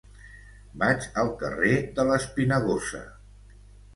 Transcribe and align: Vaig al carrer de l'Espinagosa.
Vaig 0.83 1.03
al 1.23 1.29
carrer 1.43 1.75
de 1.99 2.05
l'Espinagosa. 2.11 3.05